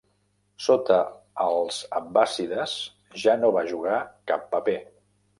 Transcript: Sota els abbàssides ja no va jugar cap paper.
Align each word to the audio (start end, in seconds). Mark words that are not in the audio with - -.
Sota 0.67 0.95
els 1.43 1.77
abbàssides 1.99 2.73
ja 3.25 3.35
no 3.43 3.51
va 3.57 3.63
jugar 3.73 3.99
cap 4.33 4.49
paper. 4.55 4.75